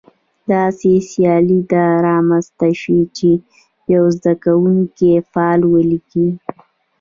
داسې 0.51 0.91
سیالي 1.09 1.59
دې 1.71 1.85
رامنځته 2.07 2.69
شي 2.81 2.99
چې 3.17 3.29
یو 3.93 4.03
زده 4.15 4.33
کوونکی 4.43 5.11
فعل 5.31 5.61
ولیکي. 5.73 6.27